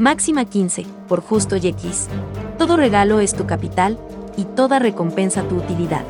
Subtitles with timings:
[0.00, 2.08] Máxima 15, por justo y X.
[2.56, 3.98] Todo regalo es tu capital,
[4.34, 6.06] y toda recompensa tu utilidad.